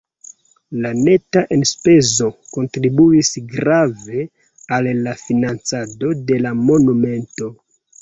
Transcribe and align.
La 0.85 0.93
neta 1.07 1.43
enspezo 1.57 2.31
kontribuis 2.57 3.31
grave 3.53 4.27
al 4.79 4.93
la 5.05 5.17
financado 5.29 6.15
de 6.33 6.45
la 6.45 6.59
monumento. 6.67 7.57